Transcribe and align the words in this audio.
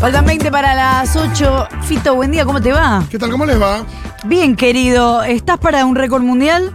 Faltan 0.00 0.24
20 0.24 0.50
para 0.50 0.74
las 0.74 1.16
8. 1.16 1.68
Fito, 1.82 2.14
buen 2.14 2.30
día, 2.30 2.44
¿cómo 2.44 2.60
te 2.60 2.72
va? 2.72 3.04
¿Qué 3.10 3.18
tal? 3.18 3.30
¿Cómo 3.30 3.44
les 3.46 3.60
va? 3.60 3.84
Bien, 4.24 4.54
querido. 4.54 5.22
¿Estás 5.24 5.58
para 5.58 5.84
un 5.84 5.96
récord 5.96 6.22
mundial? 6.22 6.72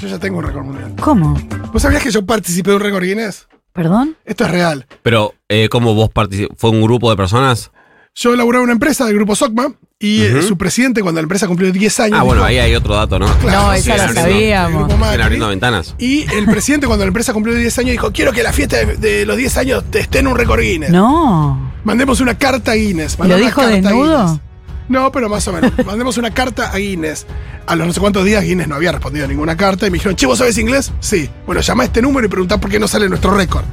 Yo 0.00 0.08
ya 0.08 0.18
tengo 0.18 0.38
un 0.38 0.44
récord 0.44 0.64
mundial. 0.64 0.92
¿Cómo? 1.00 1.38
¿Vos 1.72 1.82
sabías 1.82 2.02
que 2.02 2.10
yo 2.10 2.26
participé 2.26 2.70
de 2.70 2.76
un 2.76 2.82
récord 2.82 3.04
Guinness? 3.04 3.46
¿Perdón? 3.72 4.16
Esto 4.24 4.44
es 4.44 4.50
real. 4.50 4.86
Pero, 5.02 5.34
eh, 5.48 5.68
¿cómo 5.68 5.94
vos 5.94 6.10
participás? 6.10 6.56
¿Fue 6.58 6.70
un 6.70 6.82
grupo 6.82 7.10
de 7.10 7.16
personas? 7.16 7.70
Yo 8.16 8.34
laburaba 8.36 8.62
en 8.62 8.64
una 8.64 8.72
empresa 8.72 9.04
del 9.06 9.14
grupo 9.16 9.34
SOCMA 9.34 9.72
y 9.98 10.22
eh, 10.22 10.42
su 10.42 10.56
presidente, 10.56 11.02
cuando 11.02 11.20
la 11.20 11.24
empresa 11.24 11.48
cumplió 11.48 11.72
10 11.72 12.00
años. 12.00 12.18
Ah, 12.18 12.22
bueno, 12.22 12.42
dijo- 12.42 12.46
ahí 12.48 12.58
hay 12.58 12.74
otro 12.76 12.94
dato, 12.94 13.18
¿no? 13.18 13.26
Claro, 13.38 13.68
no, 13.72 13.74
sí, 13.74 13.90
esa 13.90 14.06
la 14.06 14.12
sabíamos. 14.20 14.92
abriendo 15.20 15.48
ventanas. 15.48 15.94
Y 15.98 16.22
el 16.32 16.46
presidente, 16.46 16.86
cuando 16.86 17.04
la 17.04 17.08
empresa 17.08 17.32
cumplió 17.32 17.54
10 17.56 17.76
años, 17.78 17.90
dijo: 17.92 18.12
Quiero 18.12 18.32
que 18.32 18.42
la 18.44 18.52
fiesta 18.52 18.76
de, 18.84 18.96
de 18.96 19.26
los 19.26 19.36
10 19.36 19.56
años 19.58 19.84
esté 19.92 20.20
en 20.20 20.28
un 20.28 20.36
récord 20.36 20.60
Guinness. 20.60 20.90
No. 20.90 21.73
Mandemos 21.84 22.20
una 22.20 22.36
carta 22.36 22.72
a 22.72 22.74
Guinness. 22.74 23.18
¿Lo 23.18 23.36
dijo 23.36 23.60
a 23.60 23.66
desnudo? 23.66 24.40
No, 24.88 25.10
pero 25.12 25.28
más 25.28 25.46
o 25.48 25.52
menos. 25.52 25.72
Mandemos 25.86 26.16
una 26.18 26.32
carta 26.32 26.70
a 26.70 26.76
Guinness. 26.76 27.26
A 27.66 27.74
los 27.76 27.86
no 27.86 27.92
sé 27.92 28.00
cuántos 28.00 28.24
días 28.24 28.44
Guinness 28.44 28.68
no 28.68 28.74
había 28.74 28.92
respondido 28.92 29.26
ninguna 29.26 29.56
carta 29.56 29.86
y 29.86 29.90
me 29.90 29.94
dijeron, 29.96 30.16
che, 30.16 30.26
¿vos 30.26 30.38
sabés 30.38 30.58
inglés? 30.58 30.92
Sí. 31.00 31.30
Bueno, 31.46 31.60
llama 31.62 31.82
a 31.84 31.86
este 31.86 32.02
número 32.02 32.26
y 32.26 32.28
preguntá 32.30 32.58
por 32.58 32.70
qué 32.70 32.78
no 32.78 32.88
sale 32.88 33.08
nuestro 33.08 33.34
récord. 33.34 33.64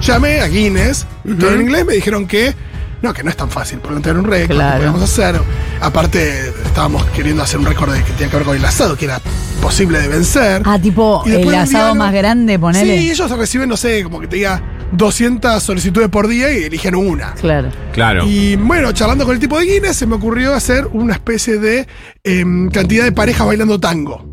Llamé 0.00 0.40
a 0.40 0.46
Guinness, 0.48 1.06
todo 1.38 1.52
en 1.54 1.60
inglés, 1.62 1.84
me 1.84 1.92
dijeron 1.92 2.26
que 2.26 2.54
no, 3.02 3.12
que 3.14 3.22
no 3.22 3.30
es 3.30 3.36
tan 3.36 3.50
fácil 3.50 3.78
plantear 3.78 4.16
un 4.18 4.24
récord, 4.24 4.56
Claro. 4.56 4.72
que 4.72 4.86
podíamos 4.86 5.02
hacer. 5.02 5.40
Aparte, 5.80 6.48
estábamos 6.64 7.04
queriendo 7.10 7.42
hacer 7.42 7.58
un 7.58 7.66
récord 7.66 7.92
que 7.94 8.12
tenía 8.12 8.28
que 8.30 8.36
ver 8.36 8.44
con 8.46 8.56
el 8.56 8.64
asado, 8.64 8.96
que 8.96 9.06
era 9.06 9.20
posible 9.62 10.00
de 10.00 10.08
vencer. 10.08 10.62
Ah, 10.64 10.78
tipo 10.78 11.22
el 11.26 11.54
asado 11.54 11.94
más 11.94 12.12
grande, 12.12 12.58
ponele. 12.58 12.98
Sí, 12.98 13.10
ellos 13.10 13.30
reciben, 13.30 13.68
no 13.68 13.76
sé, 13.76 14.02
como 14.02 14.20
que 14.20 14.26
te 14.26 14.36
diga 14.36 14.62
200 14.92 15.62
solicitudes 15.62 16.08
por 16.08 16.28
día 16.28 16.52
y 16.52 16.64
eligen 16.64 16.94
una. 16.94 17.34
Claro. 17.34 17.70
Claro. 17.92 18.26
Y 18.26 18.56
bueno, 18.56 18.92
charlando 18.92 19.24
con 19.24 19.34
el 19.34 19.40
tipo 19.40 19.58
de 19.58 19.66
Guinness, 19.66 19.96
se 19.96 20.06
me 20.06 20.16
ocurrió 20.16 20.54
hacer 20.54 20.86
una 20.92 21.14
especie 21.14 21.58
de 21.58 21.86
em, 22.24 22.68
cantidad 22.70 23.04
de 23.04 23.12
parejas 23.12 23.46
bailando 23.46 23.78
tango. 23.78 24.29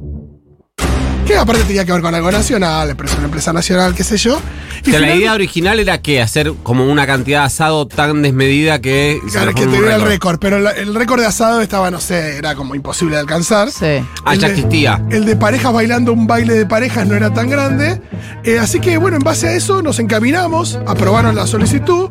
Que 1.27 1.35
aparte 1.37 1.63
tenía 1.65 1.83
que 1.83 1.91
ver 1.91 2.01
con 2.01 2.15
algo 2.15 2.31
nacional, 2.31 2.89
empresa, 2.89 3.15
una 3.17 3.25
empresa 3.25 3.51
nacional, 3.51 3.93
qué 3.93 4.03
sé 4.05 4.15
yo. 4.17 4.37
O 4.37 4.89
sea, 4.89 4.99
la 5.01 5.13
idea 5.13 5.33
original 5.33 5.77
era 5.79 6.01
que 6.01 6.21
hacer 6.21 6.53
como 6.63 6.85
una 6.89 7.05
cantidad 7.05 7.41
de 7.41 7.45
asado 7.47 7.85
tan 7.85 8.21
desmedida 8.21 8.79
que 8.79 9.19
se 9.25 9.31
Claro, 9.33 9.53
que 9.53 9.65
tuviera 9.65 9.95
el 9.95 10.01
récord. 10.03 10.39
pero 10.39 10.59
la- 10.59 10.71
el 10.71 10.95
récord 10.95 11.19
de 11.19 11.25
asado 11.25 11.61
estaba, 11.61 11.91
no 11.91 11.99
sé, 11.99 12.37
era 12.37 12.55
como 12.55 12.75
imposible 12.75 13.15
de 13.15 13.21
alcanzar. 13.21 13.69
Sí. 13.71 14.01
Ah, 14.23 14.35
ya 14.35 14.47
existía. 14.47 15.03
El 15.09 15.25
de 15.25 15.35
parejas 15.35 15.73
bailando 15.73 16.13
un 16.13 16.27
baile 16.27 16.53
de 16.53 16.65
parejas 16.65 17.05
no 17.05 17.15
era 17.15 17.33
tan 17.33 17.49
grande. 17.49 18.01
Eh, 18.45 18.59
así 18.59 18.79
que, 18.79 18.97
bueno, 18.97 19.17
en 19.17 19.23
base 19.23 19.49
a 19.49 19.51
eso 19.53 19.81
nos 19.81 19.99
encaminamos, 19.99 20.79
aprobaron 20.87 21.35
la 21.35 21.45
solicitud 21.45 22.09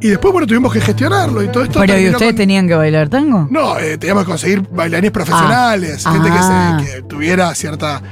y 0.00 0.08
después, 0.08 0.32
bueno, 0.32 0.46
tuvimos 0.46 0.72
que 0.72 0.80
gestionarlo 0.80 1.42
y 1.42 1.48
todo 1.48 1.62
esto. 1.62 1.78
Pero 1.80 1.96
¿y 1.98 2.08
ustedes 2.10 2.32
con- 2.32 2.36
tenían 2.36 2.66
que 2.68 2.74
bailar 2.74 3.08
tango? 3.08 3.46
No, 3.50 3.78
eh, 3.78 3.96
teníamos 3.96 4.24
que 4.24 4.30
conseguir 4.32 4.62
bailarines 4.70 5.12
profesionales, 5.12 6.02
Ah. 6.04 6.12
gente 6.12 6.28
que, 6.28 6.36
Ah. 6.38 6.78
se- 6.80 6.84
que 6.96 7.02
tuviera 7.02 7.54
cierta. 7.54 8.02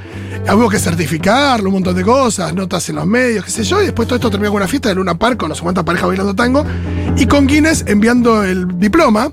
Hubo 0.53 0.69
que 0.69 0.79
certificarlo, 0.79 1.69
un 1.69 1.75
montón 1.75 1.95
de 1.95 2.03
cosas, 2.03 2.53
notas 2.53 2.87
en 2.89 2.95
los 2.97 3.05
medios, 3.05 3.45
qué 3.45 3.51
sé 3.51 3.63
yo, 3.63 3.81
y 3.81 3.85
después 3.85 4.07
todo 4.07 4.17
esto 4.17 4.29
terminó 4.29 4.51
con 4.51 4.57
una 4.57 4.67
fiesta 4.67 4.89
de 4.89 4.95
Luna 4.95 5.15
Park 5.17 5.37
con 5.37 5.49
sé 5.49 5.61
cuántas 5.61 5.83
parejas 5.83 6.07
bailando 6.07 6.35
tango, 6.35 6.65
y 7.15 7.25
con 7.25 7.47
Guinness 7.47 7.85
enviando 7.87 8.43
el 8.43 8.67
diploma, 8.77 9.31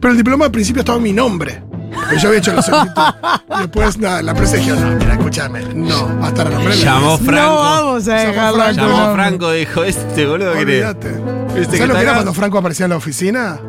pero 0.00 0.10
el 0.12 0.16
diploma 0.16 0.46
al 0.46 0.50
principio 0.50 0.80
estaba 0.80 0.98
en 0.98 1.04
mi 1.04 1.12
nombre. 1.12 1.62
Pero 2.08 2.20
yo 2.20 2.28
había 2.28 2.40
hecho 2.40 2.52
la 2.52 2.62
solicitud. 2.62 3.02
y 3.56 3.58
después, 3.60 3.98
nada, 3.98 4.22
la 4.22 4.32
empresa 4.32 4.56
dijo, 4.56 4.74
no, 4.76 4.96
mira, 4.96 5.12
escúchame, 5.14 5.62
no, 5.74 6.18
va 6.20 6.26
a 6.26 6.28
estar 6.28 6.46
a 6.46 6.50
nombre 6.50 6.68
la 6.70 6.74
Llamó 6.74 7.12
empresa". 7.12 7.24
Franco. 7.32 7.54
No 7.54 7.56
vamos 7.60 8.08
a 8.08 8.16
Llamó 8.16 8.28
dejarla 8.32 8.64
Franco. 8.64 8.80
con 8.82 8.90
Llamó. 8.90 9.14
Franco 9.14 9.50
dijo, 9.52 9.84
este 9.84 10.26
boludo 10.26 10.52
que 10.52 10.58
Olvídate. 10.58 11.08
¿Viste 11.56 11.76
¿Sabes 11.78 11.88
lo 11.88 11.94
que 11.94 12.00
era 12.02 12.12
cuando 12.14 12.34
Franco 12.34 12.58
aparecía 12.58 12.84
en 12.84 12.90
la 12.90 12.96
oficina? 12.96 13.60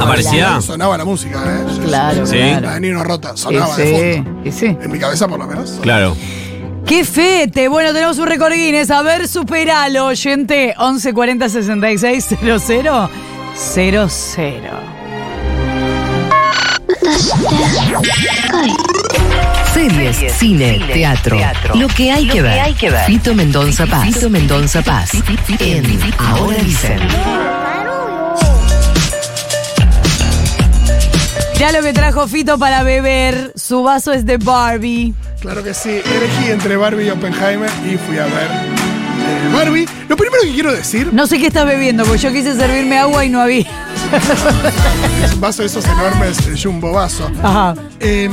¿Aparecía? 0.00 0.60
Sonaba 0.60 0.96
la 0.98 1.04
música, 1.04 1.38
¿eh? 1.46 1.64
Claro, 1.84 2.26
Sí. 2.26 2.36
La 2.38 2.74
de 2.74 2.80
Nino 2.80 3.02
Rota, 3.04 3.36
sonaba 3.36 3.76
de 3.76 3.86
sí, 3.86 4.22
fondo. 4.22 4.50
sí. 4.52 4.66
En 4.66 4.90
mi 4.90 4.98
cabeza, 4.98 5.26
por 5.28 5.38
lo 5.38 5.46
menos. 5.46 5.78
Claro. 5.82 6.16
¡Qué 6.86 7.04
fete! 7.04 7.68
Bueno, 7.68 7.92
tenemos 7.92 8.18
un 8.18 8.26
récord 8.26 8.52
Guinness. 8.52 8.90
A 8.90 9.02
ver, 9.02 9.28
superalo, 9.28 10.06
oyente. 10.06 10.74
1140 10.78 11.48
66 11.48 12.28
00 12.40 13.10
00. 13.54 14.08
Series, 19.74 20.32
cine, 20.38 20.80
teatro, 20.92 21.38
Lo 21.74 21.88
que 21.88 22.10
hay 22.10 22.26
que 22.26 22.42
ver. 22.42 23.04
Fito 23.06 23.34
Mendonza 23.34 23.86
Paz. 23.86 24.04
Fito 24.06 24.30
Mendonza 24.30 24.82
Paz. 24.82 25.10
En 25.60 26.00
Ahora 26.18 26.56
dicen. 26.58 26.98
Ya 31.58 31.72
lo 31.72 31.82
que 31.82 31.92
trajo 31.92 32.28
Fito 32.28 32.56
para 32.56 32.84
beber. 32.84 33.52
Su 33.56 33.82
vaso 33.82 34.12
es 34.12 34.24
de 34.24 34.36
Barbie. 34.36 35.12
Claro 35.40 35.64
que 35.64 35.74
sí. 35.74 35.90
Elegí 35.90 36.52
entre 36.52 36.76
Barbie 36.76 37.06
y 37.06 37.10
Oppenheimer 37.10 37.68
y 37.84 37.96
fui 37.96 38.16
a 38.16 38.26
ver 38.26 38.48
eh, 39.28 39.50
Barbie. 39.52 39.88
Lo 40.08 40.16
primero 40.16 40.40
que 40.44 40.52
quiero 40.52 40.72
decir, 40.72 41.12
No 41.12 41.26
sé 41.26 41.40
qué 41.40 41.48
estás 41.48 41.66
bebiendo, 41.66 42.04
porque 42.04 42.20
yo 42.20 42.32
quise 42.32 42.54
servirme 42.54 42.96
agua 42.98 43.24
y 43.24 43.28
no 43.28 43.40
había. 43.40 43.66
es 45.24 45.34
un 45.34 45.40
vaso 45.40 45.62
de 45.62 45.66
esos 45.66 45.84
enormes, 45.84 46.46
el 46.46 46.62
jumbo 46.62 46.92
vaso. 46.92 47.28
Ajá. 47.42 47.74
Eh, 47.98 48.30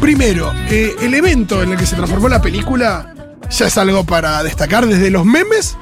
primero, 0.00 0.52
eh, 0.70 0.94
el 1.02 1.14
evento 1.14 1.64
en 1.64 1.72
el 1.72 1.78
que 1.78 1.86
se 1.86 1.96
transformó 1.96 2.28
la 2.28 2.40
película 2.40 3.12
ya 3.50 3.66
es 3.66 3.76
algo 3.76 4.04
para 4.04 4.40
destacar 4.44 4.86
desde 4.86 5.10
los 5.10 5.24
memes, 5.24 5.76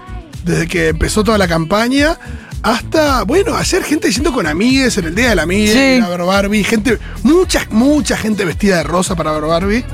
desde 0.45 0.67
que 0.67 0.89
empezó 0.89 1.25
toda 1.25 1.37
la 1.37 1.47
campaña, 1.47 2.17
hasta, 2.63 3.23
bueno, 3.25 3.55
ayer 3.57 3.83
gente 3.83 4.11
yendo 4.11 4.33
con 4.33 4.47
amigues 4.47 4.97
en 4.99 5.07
el 5.07 5.15
Día 5.15 5.31
de 5.31 5.37
la 5.37 5.43
Amiga, 5.43 5.73
Sí. 5.73 6.01
a 6.05 6.09
ver 6.09 6.23
Barbie, 6.23 6.65
gente, 6.65 6.99
mucha, 7.23 7.67
mucha 7.71 8.17
gente 8.17 8.45
vestida 8.45 8.79
de 8.79 8.83
rosa 8.83 9.15
para 9.17 9.33
ver 9.33 9.43
Barbie. 9.43 9.85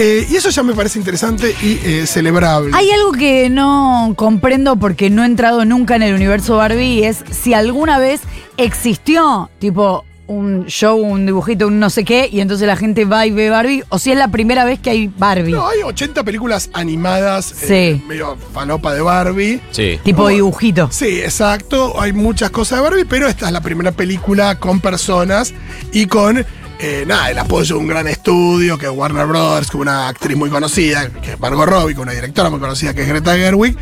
Eh, 0.00 0.26
y 0.30 0.36
eso 0.36 0.48
ya 0.50 0.62
me 0.62 0.74
parece 0.74 0.98
interesante 1.00 1.56
y 1.60 1.80
eh, 1.84 2.06
celebrable. 2.06 2.70
Hay 2.72 2.88
algo 2.92 3.10
que 3.10 3.50
no 3.50 4.12
comprendo 4.16 4.76
porque 4.76 5.10
no 5.10 5.24
he 5.24 5.26
entrado 5.26 5.64
nunca 5.64 5.96
en 5.96 6.02
el 6.02 6.14
universo 6.14 6.56
Barbie 6.56 7.00
y 7.00 7.04
es 7.04 7.24
si 7.32 7.52
alguna 7.52 7.98
vez 7.98 8.20
existió, 8.58 9.50
tipo, 9.58 10.04
un 10.28 10.66
show, 10.66 10.96
un 10.98 11.26
dibujito, 11.26 11.66
un 11.66 11.80
no 11.80 11.90
sé 11.90 12.04
qué, 12.04 12.28
y 12.30 12.40
entonces 12.40 12.66
la 12.66 12.76
gente 12.76 13.04
va 13.06 13.26
y 13.26 13.30
ve 13.30 13.50
Barbie, 13.50 13.82
o 13.88 13.98
si 13.98 14.12
es 14.12 14.18
la 14.18 14.28
primera 14.28 14.64
vez 14.64 14.78
que 14.78 14.90
hay 14.90 15.08
Barbie. 15.08 15.52
No, 15.52 15.66
hay 15.66 15.82
80 15.82 16.22
películas 16.22 16.70
animadas, 16.74 17.44
Sí. 17.46 17.74
eh, 17.74 18.02
medio 18.06 18.36
falopa 18.52 18.92
de 18.94 19.00
Barbie. 19.00 19.60
Sí. 19.70 19.98
tipo 20.04 20.22
no. 20.22 20.28
dibujito. 20.28 20.88
Sí, 20.92 21.20
exacto. 21.20 22.00
Hay 22.00 22.12
muchas 22.12 22.50
cosas 22.50 22.78
de 22.78 22.82
Barbie, 22.84 23.04
pero 23.04 23.26
esta 23.26 23.46
es 23.46 23.52
la 23.52 23.60
primera 23.62 23.90
película 23.92 24.58
con 24.60 24.80
personas 24.80 25.52
y 25.92 26.06
con 26.06 26.44
eh, 26.80 27.04
nada, 27.06 27.30
el 27.30 27.38
apoyo 27.38 27.74
de 27.74 27.80
un 27.80 27.88
gran 27.88 28.06
estudio, 28.06 28.78
que 28.78 28.86
es 28.86 28.92
Warner 28.92 29.26
Brothers, 29.26 29.68
con 29.70 29.80
una 29.80 30.06
actriz 30.08 30.36
muy 30.36 30.48
conocida, 30.50 31.08
que 31.10 31.32
es 31.32 31.40
Margot 31.40 31.66
Robbie, 31.66 31.94
con 31.94 32.02
una 32.02 32.12
directora 32.12 32.50
muy 32.50 32.60
conocida, 32.60 32.94
que 32.94 33.02
es 33.02 33.08
Greta 33.08 33.34
Gerwig. 33.34 33.76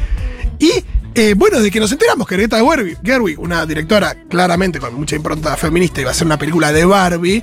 Y 0.59 0.71
eh, 1.19 1.33
bueno, 1.35 1.57
desde 1.57 1.71
que 1.71 1.81
nos 1.81 1.91
enteramos 1.91 2.27
que 2.27 2.37
Greta 2.37 2.59
Gerwig, 2.59 2.99
Gerwig, 3.03 3.41
una 3.41 3.65
directora 3.65 4.15
claramente 4.29 4.79
con 4.79 4.95
mucha 4.95 5.17
impronta 5.17 5.57
feminista, 5.57 6.03
iba 6.03 6.11
a 6.11 6.13
hacer 6.13 6.27
una 6.27 6.39
película 6.39 6.73
de 6.73 6.85
Barbie, 6.85 7.43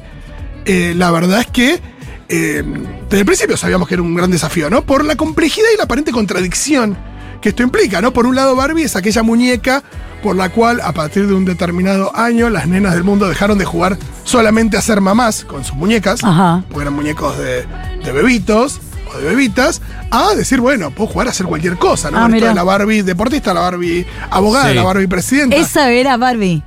eh, 0.65 0.93
la 0.95 1.09
verdad 1.09 1.39
es 1.39 1.47
que 1.47 1.81
eh, 2.29 2.63
desde 3.09 3.19
el 3.19 3.25
principio 3.25 3.57
sabíamos 3.57 3.87
que 3.87 3.95
era 3.95 4.03
un 4.03 4.13
gran 4.13 4.29
desafío, 4.29 4.69
¿no? 4.69 4.83
Por 4.83 5.03
la 5.03 5.15
complejidad 5.15 5.65
y 5.73 5.77
la 5.77 5.85
aparente 5.85 6.11
contradicción 6.11 6.95
que 7.41 7.49
esto 7.49 7.63
implica, 7.63 7.99
¿no? 7.99 8.13
Por 8.13 8.27
un 8.27 8.35
lado, 8.35 8.55
Barbie 8.55 8.83
es 8.83 8.95
aquella 8.95 9.23
muñeca 9.23 9.83
por 10.21 10.35
la 10.35 10.49
cual 10.49 10.79
a 10.81 10.93
partir 10.93 11.25
de 11.25 11.33
un 11.33 11.43
determinado 11.43 12.15
año 12.15 12.51
las 12.51 12.67
nenas 12.67 12.93
del 12.93 13.03
mundo 13.03 13.27
dejaron 13.27 13.57
de 13.57 13.65
jugar 13.65 13.97
solamente 14.23 14.77
a 14.77 14.81
ser 14.83 15.01
mamás 15.01 15.45
con 15.45 15.65
sus 15.65 15.75
muñecas, 15.75 16.23
Ajá. 16.23 16.63
porque 16.69 16.83
eran 16.83 16.93
muñecos 16.93 17.37
de, 17.39 17.65
de 18.05 18.11
bebitos 18.11 18.79
o 19.13 19.19
de 19.19 19.25
bebitas, 19.25 19.81
a 20.11 20.33
decir, 20.35 20.59
bueno, 20.59 20.91
puedo 20.91 21.09
jugar 21.11 21.27
a 21.27 21.31
hacer 21.31 21.45
cualquier 21.45 21.77
cosa, 21.77 22.09
¿no? 22.11 22.17
Ah, 22.17 22.21
Esto 22.23 22.35
mirá. 22.35 22.47
de 22.49 22.53
la 22.55 22.63
Barbie 22.63 23.01
deportista, 23.03 23.53
la 23.53 23.61
Barbie 23.61 24.05
abogada, 24.29 24.69
Sí. 24.69 24.75
la 24.75 24.83
Barbie 24.83 25.07
presidenta. 25.07 25.55
Esa 25.55 25.91
era 25.91 26.17
Barbie. 26.17 26.61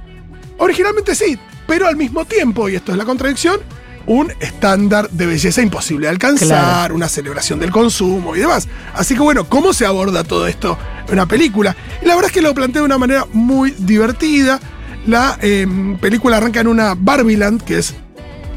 Originalmente 0.58 1.14
sí, 1.14 1.38
pero 1.66 1.86
al 1.86 1.96
mismo 1.96 2.24
tiempo, 2.24 2.68
y 2.68 2.76
esto 2.76 2.92
es 2.92 2.98
la 2.98 3.04
contradicción, 3.04 3.60
un 4.06 4.32
estándar 4.40 5.10
de 5.10 5.26
belleza 5.26 5.60
imposible 5.62 6.06
de 6.06 6.10
alcanzar, 6.12 6.46
Claro. 6.48 6.94
una 6.94 7.08
celebración 7.08 7.58
del 7.58 7.72
consumo 7.72 8.36
y 8.36 8.38
demás. 8.38 8.68
Así 8.94 9.14
que 9.14 9.20
bueno, 9.20 9.48
¿cómo 9.48 9.72
se 9.72 9.84
aborda 9.84 10.22
todo 10.22 10.46
esto 10.46 10.78
en 11.08 11.14
una 11.14 11.26
película? 11.26 11.74
Y 12.02 12.06
la 12.06 12.14
verdad 12.14 12.28
es 12.30 12.32
que 12.32 12.40
lo 12.42 12.54
plantea 12.54 12.82
de 12.82 12.86
una 12.86 12.98
manera 12.98 13.26
muy 13.32 13.72
divertida. 13.76 14.60
La 15.06 15.38
eh, 15.42 15.66
película 16.00 16.36
arranca 16.36 16.60
en 16.60 16.68
una 16.68 16.94
Barbieland, 16.96 17.62
que 17.62 17.78
es 17.78 17.94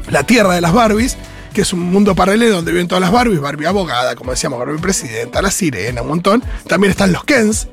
la 0.08 0.22
tierra 0.22 0.54
de 0.54 0.60
las 0.60 0.72
Barbies, 0.72 1.16
que 1.60 1.64
es 1.64 1.74
un 1.74 1.80
mundo 1.92 2.14
paralelo 2.14 2.54
donde 2.56 2.72
viven 2.72 2.88
todas 2.88 3.02
las 3.02 3.12
Barbies, 3.12 3.38
Barbie 3.38 3.66
abogada, 3.66 4.16
como 4.16 4.30
decíamos, 4.30 4.58
Barbie 4.58 4.78
presidenta, 4.78 5.42
la 5.42 5.50
sirena, 5.50 6.00
un 6.00 6.08
montón. 6.08 6.42
También 6.66 6.90
están 6.90 7.12
los 7.12 7.22
Kens, 7.24 7.68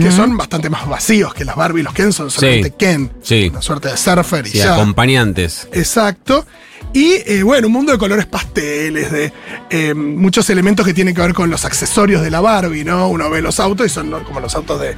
que 0.00 0.12
son 0.12 0.36
bastante 0.36 0.70
más 0.70 0.88
vacíos 0.88 1.34
que 1.34 1.44
las 1.44 1.56
Barbie. 1.56 1.82
Los 1.82 1.92
Ken 1.92 2.12
son 2.12 2.30
solamente 2.30 2.68
Sí. 2.68 2.74
Ken, 2.78 3.10
Sí. 3.22 3.48
una 3.50 3.62
suerte 3.62 3.88
de 3.88 3.96
surfer 3.96 4.46
y 4.46 4.50
Sí, 4.50 4.58
ya. 4.58 4.74
acompañantes. 4.74 5.66
Exacto. 5.72 6.46
Y 6.92 7.14
eh, 7.26 7.42
bueno, 7.42 7.66
un 7.66 7.72
mundo 7.72 7.90
de 7.90 7.98
colores 7.98 8.26
pasteles, 8.26 9.10
de 9.10 9.32
eh, 9.70 9.92
muchos 9.94 10.48
elementos 10.48 10.86
que 10.86 10.94
tienen 10.94 11.12
que 11.12 11.20
ver 11.20 11.34
con 11.34 11.50
los 11.50 11.64
accesorios 11.64 12.22
de 12.22 12.30
la 12.30 12.40
Barbie, 12.40 12.84
¿no? 12.84 13.08
Uno 13.08 13.28
ve 13.28 13.42
los 13.42 13.58
autos 13.58 13.86
y 13.86 13.90
son 13.90 14.08
como 14.22 14.38
los 14.38 14.54
autos 14.54 14.80
de 14.80 14.94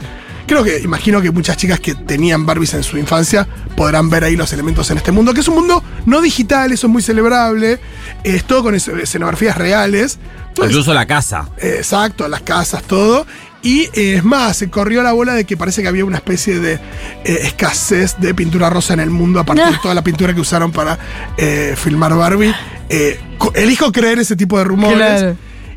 creo 0.49 0.65
que, 0.65 0.81
imagino 0.81 1.23
que 1.23 1.31
muchas 1.31 1.56
chicas 1.56 1.79
que 1.79 1.95
tenían 1.95 2.45
Barbies 2.45 2.75
en 2.75 2.83
su 2.83 2.99
infancia 2.99 3.47
podrán 3.77 4.11
ver 4.11 4.25
ahí 4.25 4.35
los 4.35 4.53
elementos 4.53 4.91
en 4.91 4.97
este 4.97 5.12
mundo, 5.12 5.33
que 5.33 5.41
es 5.41 5.49
un 5.49 5.55
mundo 5.55 5.85
no 6.06 6.21
digital, 6.21 6.73
eso 6.73 6.89
es 6.89 6.93
muy 6.93 7.03
celebrable, 7.03 7.79
es 8.25 8.43
todo 8.45 8.65
con 8.65 8.75
es- 8.75 8.89
escenografías 8.89 9.56
reales. 9.56 10.19
Entonces, 10.49 10.73
Incluso 10.73 10.93
la 10.95 11.06
casa. 11.06 11.49
eh, 11.59 11.77
Exacto, 11.79 12.27
las 12.27 12.41
casas, 12.41 12.83
todo. 12.83 13.25
Y 13.62 13.83
eh, 13.93 14.15
es 14.17 14.25
más, 14.25 14.56
se 14.56 14.71
corrió 14.71 15.03
la 15.03 15.12
bola 15.12 15.35
de 15.35 15.45
que 15.45 15.56
parece 15.56 15.83
que 15.83 15.89
había 15.89 16.05
una 16.05 16.17
especie 16.17 16.59
de 16.61 16.75
eh, 16.75 16.81
escasez 17.43 18.17
de 18.19 18.33
pintura 18.35 18.71
rosa 18.71 18.94
en 18.94 19.01
el 19.01 19.11
mundo 19.11 19.41
a 19.41 19.44
partir 19.44 19.67
de 19.67 19.79
toda 19.83 19.94
la 19.94 20.03
pintura 20.03 20.33
que 20.35 20.41
usaron 20.41 20.73
para 20.73 20.99
eh, 21.37 21.75
filmar 21.77 22.15
Barbie. 22.17 22.55
Eh, 22.89 23.21
elijo 23.55 23.93
creer 23.93 24.19
ese 24.21 24.35
tipo 24.37 24.59
de 24.59 24.65
rumores. 24.65 24.97
Claro. 25.21 25.37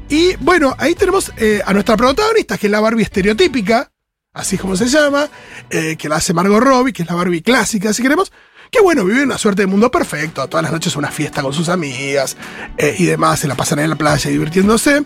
Y 0.09 0.35
bueno, 0.39 0.75
ahí 0.77 0.93
tenemos 0.93 1.31
eh, 1.37 1.61
a 1.65 1.73
nuestra 1.73 1.95
protagonista, 1.97 2.57
que 2.57 2.67
es 2.67 2.71
la 2.71 2.79
Barbie 2.81 3.03
estereotípica, 3.03 3.90
así 4.33 4.57
como 4.57 4.75
se 4.75 4.87
llama, 4.87 5.29
eh, 5.69 5.95
que 5.97 6.07
la 6.07 6.17
hace 6.17 6.33
Margot 6.33 6.61
Robbie, 6.61 6.93
que 6.93 7.03
es 7.03 7.09
la 7.09 7.15
Barbie 7.15 7.41
clásica, 7.41 7.93
si 7.93 8.01
queremos. 8.01 8.31
Que 8.71 8.79
bueno, 8.79 9.03
vive 9.03 9.23
una 9.23 9.37
suerte 9.37 9.63
de 9.63 9.67
mundo 9.67 9.91
perfecto. 9.91 10.47
Todas 10.47 10.63
las 10.63 10.71
noches 10.71 10.95
una 10.95 11.11
fiesta 11.11 11.41
con 11.41 11.53
sus 11.53 11.67
amigas 11.67 12.37
eh, 12.77 12.95
y 12.97 13.05
demás. 13.05 13.41
Se 13.41 13.47
la 13.49 13.55
pasan 13.55 13.79
en 13.79 13.89
la 13.89 13.97
playa 13.97 14.29
divirtiéndose. 14.29 15.03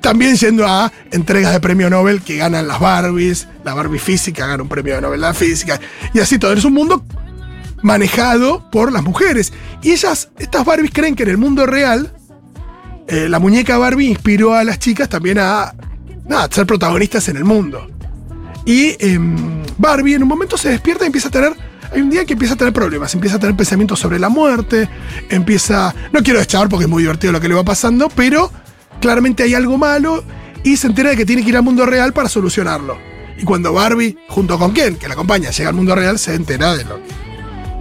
También 0.00 0.36
yendo 0.36 0.66
a 0.66 0.90
entregas 1.10 1.52
de 1.52 1.60
premio 1.60 1.90
Nobel 1.90 2.22
que 2.22 2.38
ganan 2.38 2.66
las 2.66 2.80
Barbies. 2.80 3.46
La 3.62 3.74
Barbie 3.74 3.98
física 3.98 4.46
gana 4.46 4.62
un 4.62 4.70
premio 4.70 4.98
Nobel 5.02 5.20
de 5.20 5.26
la 5.26 5.34
física. 5.34 5.78
Y 6.14 6.20
así 6.20 6.38
todo. 6.38 6.54
Es 6.54 6.64
un 6.64 6.72
mundo 6.72 7.04
manejado 7.82 8.70
por 8.70 8.90
las 8.90 9.02
mujeres. 9.02 9.52
Y 9.82 9.92
ellas, 9.92 10.30
estas 10.38 10.64
Barbies, 10.64 10.90
creen 10.90 11.14
que 11.14 11.24
en 11.24 11.28
el 11.28 11.36
mundo 11.36 11.66
real, 11.66 12.10
eh, 13.06 13.28
la 13.28 13.38
muñeca 13.38 13.76
Barbie 13.76 14.06
inspiró 14.06 14.54
a 14.54 14.64
las 14.64 14.78
chicas 14.78 15.10
también 15.10 15.38
a, 15.38 15.74
a 16.30 16.48
ser 16.50 16.66
protagonistas 16.66 17.28
en 17.28 17.36
el 17.36 17.44
mundo. 17.44 17.93
Y 18.64 18.96
em, 18.98 19.62
Barbie 19.78 20.14
en 20.14 20.22
un 20.22 20.28
momento 20.28 20.56
se 20.56 20.70
despierta 20.70 21.04
y 21.04 21.06
empieza 21.06 21.28
a 21.28 21.30
tener. 21.30 21.52
Hay 21.92 22.00
un 22.00 22.10
día 22.10 22.24
que 22.24 22.32
empieza 22.32 22.54
a 22.54 22.56
tener 22.56 22.72
problemas, 22.72 23.14
empieza 23.14 23.36
a 23.36 23.38
tener 23.38 23.54
pensamientos 23.56 24.00
sobre 24.00 24.18
la 24.18 24.28
muerte, 24.28 24.88
empieza. 25.28 25.94
No 26.12 26.22
quiero 26.22 26.38
deschavar 26.38 26.68
porque 26.68 26.84
es 26.84 26.90
muy 26.90 27.02
divertido 27.02 27.32
lo 27.32 27.40
que 27.40 27.48
le 27.48 27.54
va 27.54 27.62
pasando, 27.62 28.08
pero 28.08 28.50
claramente 29.00 29.42
hay 29.42 29.54
algo 29.54 29.78
malo 29.78 30.24
y 30.64 30.76
se 30.76 30.88
entera 30.88 31.10
de 31.10 31.16
que 31.16 31.26
tiene 31.26 31.42
que 31.42 31.50
ir 31.50 31.56
al 31.56 31.62
mundo 31.62 31.86
real 31.86 32.12
para 32.12 32.28
solucionarlo. 32.28 32.98
Y 33.36 33.44
cuando 33.44 33.72
Barbie, 33.72 34.16
junto 34.28 34.58
con 34.58 34.72
Ken, 34.72 34.96
que 34.96 35.08
la 35.08 35.14
acompaña, 35.14 35.50
llega 35.50 35.68
al 35.68 35.74
mundo 35.74 35.94
real, 35.94 36.18
se 36.18 36.34
entera 36.34 36.74
de 36.74 36.84
lo 36.84 37.00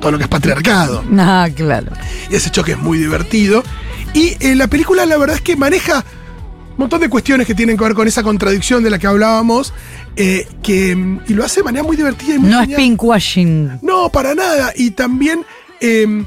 todo 0.03 0.11
lo 0.11 0.17
que 0.17 0.25
es 0.25 0.29
patriarcado. 0.29 1.01
Ah, 1.17 1.47
claro. 1.55 1.93
Y 2.29 2.35
ese 2.35 2.49
choque 2.49 2.73
es 2.73 2.77
muy 2.77 2.97
divertido. 2.97 3.63
Y 4.13 4.35
eh, 4.41 4.53
la 4.53 4.67
película, 4.67 5.05
la 5.05 5.15
verdad 5.15 5.37
es 5.37 5.41
que 5.41 5.55
maneja 5.55 6.03
montón 6.77 7.01
de 7.01 7.09
cuestiones 7.09 7.45
que 7.47 7.55
tienen 7.55 7.77
que 7.77 7.83
ver 7.83 7.93
con 7.93 8.07
esa 8.07 8.23
contradicción 8.23 8.83
de 8.83 8.89
la 8.89 8.99
que 8.99 9.07
hablábamos. 9.07 9.73
eh, 10.15 10.47
que, 10.61 10.95
mm, 10.95 11.21
y 11.27 11.33
lo 11.33 11.43
hace 11.43 11.61
de 11.61 11.63
manera 11.63 11.83
muy 11.83 11.97
divertida 11.97 12.35
y 12.35 12.37
muy 12.39 12.49
No 12.51 12.61
es 12.61 12.67
pinkwashing. 12.75 13.79
No, 13.81 14.09
para 14.09 14.35
nada. 14.35 14.71
Y 14.75 14.91
también. 14.91 15.43
eh, 15.81 16.23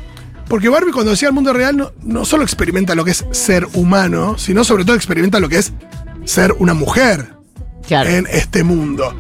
porque 0.49 0.69
Barbie, 0.69 0.93
cuando 0.93 1.13
llega 1.15 1.29
al 1.29 1.35
mundo 1.35 1.53
real, 1.53 1.77
no, 1.77 1.93
no 2.03 2.25
solo 2.25 2.45
experimenta 2.45 2.95
lo 2.95 3.05
que 3.05 3.11
es 3.13 3.25
ser 3.33 3.67
humano, 3.75 4.39
sino 4.39 4.63
sobre 4.65 4.85
todo 4.85 4.95
experimenta 4.95 5.41
lo 5.41 5.49
que 5.49 5.59
es 5.59 5.73
ser 6.25 6.53
una 6.59 6.73
mujer 6.75 7.33
Claro. 7.87 8.09
en 8.11 8.27
este 8.31 8.63
mundo. 8.63 9.13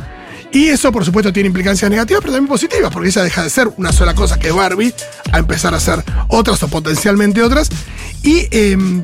Y 0.52 0.68
eso, 0.68 0.92
por 0.92 1.04
supuesto, 1.04 1.32
tiene 1.32 1.48
implicancias 1.48 1.90
negativas, 1.90 2.20
pero 2.22 2.32
también 2.32 2.48
positivas, 2.48 2.92
porque 2.92 3.08
ella 3.08 3.22
deja 3.24 3.42
de 3.42 3.50
ser 3.50 3.68
una 3.76 3.90
sola 3.92 4.14
cosa 4.14 4.38
que 4.38 4.52
Barbie 4.52 4.94
a 5.32 5.38
empezar 5.38 5.74
a 5.74 5.80
ser 5.80 6.02
otras 6.28 6.62
o 6.62 6.68
potencialmente 6.68 7.42
otras. 7.42 7.68
Y 8.22 8.46
em, 8.52 9.02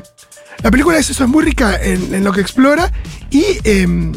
la 0.61 0.71
película 0.71 0.97
es 0.97 1.09
eso, 1.09 1.23
es 1.23 1.29
muy 1.29 1.43
rica 1.43 1.75
en, 1.81 2.13
en 2.13 2.23
lo 2.23 2.31
que 2.31 2.41
explora. 2.41 2.91
Y 3.29 3.43
em, 3.63 4.11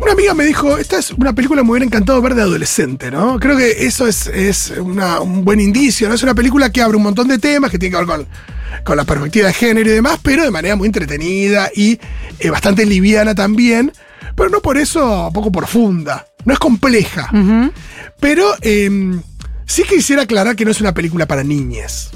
una 0.00 0.12
amiga 0.12 0.32
me 0.32 0.44
dijo, 0.44 0.78
esta 0.78 0.98
es 0.98 1.10
una 1.12 1.34
película 1.34 1.60
que 1.60 1.64
me 1.64 1.70
hubiera 1.72 1.84
encantado 1.84 2.22
ver 2.22 2.34
de 2.34 2.42
adolescente, 2.42 3.10
¿no? 3.10 3.38
Creo 3.38 3.56
que 3.56 3.84
eso 3.86 4.06
es, 4.06 4.26
es 4.28 4.72
una- 4.78 5.20
un 5.20 5.44
buen 5.44 5.60
indicio, 5.60 6.08
¿no? 6.08 6.14
Es 6.14 6.22
una 6.22 6.34
película 6.34 6.70
que 6.70 6.80
abre 6.80 6.96
un 6.96 7.02
montón 7.02 7.28
de 7.28 7.38
temas 7.38 7.70
que 7.70 7.78
tienen 7.78 7.98
que 8.00 8.06
ver 8.06 8.16
con, 8.16 8.26
con 8.84 8.96
la 8.96 9.04
perspectiva 9.04 9.48
de 9.48 9.52
género 9.52 9.90
y 9.90 9.92
demás, 9.92 10.18
pero 10.22 10.42
de 10.42 10.50
manera 10.50 10.74
muy 10.74 10.86
entretenida 10.86 11.70
y 11.74 12.00
eh, 12.38 12.48
bastante 12.50 12.86
liviana 12.86 13.34
también, 13.34 13.92
pero 14.34 14.48
no 14.48 14.60
por 14.60 14.78
eso 14.78 15.30
poco 15.34 15.52
profunda. 15.52 16.26
No 16.46 16.54
es 16.54 16.58
compleja. 16.58 17.28
Pero 18.20 18.46
eh, 18.62 18.88
sí 19.66 19.82
quisiera 19.84 20.22
aclarar 20.22 20.56
que 20.56 20.64
no 20.64 20.70
es 20.70 20.80
una 20.80 20.94
película 20.94 21.26
para 21.26 21.44
niñas. 21.44 22.08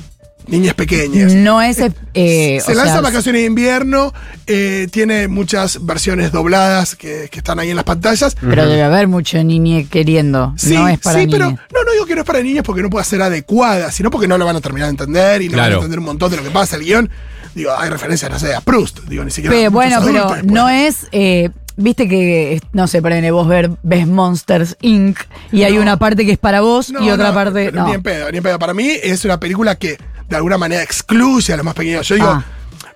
Niñas 0.47 0.75
pequeñas. 0.75 1.33
No 1.33 1.63
es. 1.63 1.79
eh, 1.79 2.61
Se 2.65 2.73
o 2.73 2.75
lanza 2.75 2.93
sea, 2.93 3.01
vacaciones 3.01 3.43
de 3.43 3.47
invierno, 3.47 4.13
eh, 4.47 4.89
tiene 4.91 5.27
muchas 5.29 5.85
versiones 5.87 6.33
dobladas 6.33 6.97
que, 6.97 7.29
que 7.31 7.39
están 7.39 7.59
ahí 7.59 7.71
en 7.71 7.77
las 7.77 7.85
pantallas. 7.85 8.37
Pero 8.41 8.67
debe 8.69 8.83
haber 8.83 9.09
mucho 9.09 9.43
niñe 9.43 9.87
queriendo. 9.91 10.53
Sí, 10.57 10.75
no 10.75 10.87
es 10.89 10.99
para 10.99 11.19
sí, 11.21 11.27
pero 11.31 11.51
no, 11.51 11.57
no 11.85 11.93
digo 11.93 12.05
que 12.07 12.15
no 12.15 12.21
es 12.21 12.27
para 12.27 12.43
niños 12.43 12.63
porque 12.65 12.83
no 12.83 12.91
pueda 12.91 13.05
ser 13.05 13.23
adecuada, 13.23 13.91
sino 13.91 14.11
porque 14.11 14.29
no 14.29 14.37
lo 14.37 14.45
van 14.45 14.57
a 14.57 14.61
terminar 14.61 14.89
de 14.89 14.91
entender 14.91 15.43
y 15.43 15.49
no 15.49 15.57
van 15.59 15.73
a 15.73 15.75
entender 15.77 15.99
un 15.99 16.05
montón 16.05 16.31
de 16.31 16.37
lo 16.37 16.43
que 16.43 16.51
pasa. 16.51 16.77
El 16.77 16.85
guion, 16.85 17.11
digo, 17.55 17.71
hay 17.77 17.89
referencias, 17.89 18.31
no 18.31 18.39
sé, 18.39 18.55
a 18.55 18.61
Proust, 18.61 19.01
digo, 19.09 19.25
ni 19.25 19.31
siquiera. 19.31 19.57
Pero, 19.57 19.71
bueno, 19.71 20.01
pero 20.05 20.21
después. 20.29 20.45
no 20.45 20.69
es. 20.69 21.07
eh, 21.13 21.51
Viste 21.77 22.09
que, 22.09 22.61
no 22.73 22.87
sé, 22.87 23.03
ponele 23.03 23.33
vos 23.33 23.49
ver, 23.49 23.69
ves 23.83 24.07
Monsters 24.07 24.77
Inc. 24.81 25.19
y 25.51 25.65
hay 25.65 25.77
una 25.79 25.97
parte 25.99 26.25
que 26.25 26.31
es 26.31 26.39
para 26.39 26.61
vos 26.61 26.93
No, 26.93 27.03
y 27.05 27.11
otra 27.11 27.31
no, 27.31 27.35
parte. 27.35 27.73
No. 27.73 27.89
Ni 27.89 27.95
en 27.95 28.03
pedo, 28.05 28.31
ni 28.31 28.37
en 28.39 28.45
pedo. 28.45 28.61
Para 28.61 28.75
mí 28.75 28.93
es 29.03 29.25
una 29.25 29.41
película 29.41 29.75
que 29.75 29.99
de 30.29 30.37
alguna 30.37 30.59
manera 30.59 30.83
excluye 30.83 31.53
a 31.53 31.57
los 31.57 31.65
más 31.65 31.75
pequeños. 31.75 32.07
Yo 32.09 32.15
digo, 32.17 32.29
Ah. 32.29 32.45